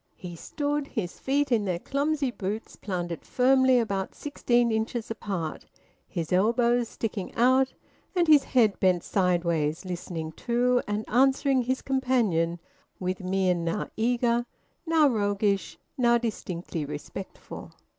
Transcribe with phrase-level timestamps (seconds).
[0.15, 5.67] He stood, his feet in their clumsy boots planted firmly about sixteen inches apart,
[6.07, 7.71] his elbows sticking out,
[8.15, 12.59] and his head bent sideways, listening to and answering his companion
[12.99, 14.47] with mien now eager,
[14.87, 17.71] now roguish, now distinctly respectful.